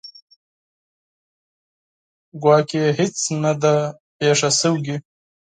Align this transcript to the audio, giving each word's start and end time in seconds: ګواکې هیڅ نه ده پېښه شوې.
ګواکې 2.41 2.83
هیڅ 2.97 3.17
نه 3.43 3.51
ده 3.61 3.75
پېښه 4.17 4.49
شوې. 4.59 4.95